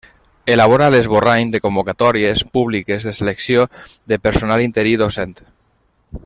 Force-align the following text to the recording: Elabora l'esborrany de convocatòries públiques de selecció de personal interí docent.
Elabora 0.51 0.85
l'esborrany 0.93 1.51
de 1.55 1.61
convocatòries 1.65 2.43
públiques 2.59 3.07
de 3.11 3.15
selecció 3.19 3.67
de 4.13 4.21
personal 4.29 4.65
interí 4.71 4.99
docent. 5.05 5.39